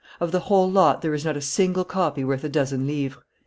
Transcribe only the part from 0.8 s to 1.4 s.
there is not